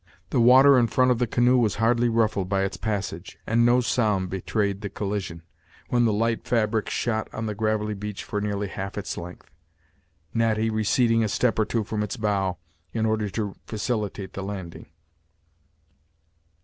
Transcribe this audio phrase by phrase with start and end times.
[0.31, 3.81] The water in front of the canoe was hardly ruffled by its passage and no
[3.81, 5.43] sound betrayed the collision,
[5.89, 9.51] when the light fabric shot on the gravelly beach for nearly half its length,
[10.33, 12.57] Natty receding a step or two from its bow,
[12.93, 14.87] in order to facilitate the landing.